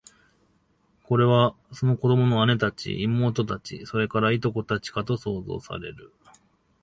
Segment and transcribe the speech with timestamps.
[1.07, 6.11] それは、その子供の姉たち、妹たち、それから、従姉妹たちかと想像される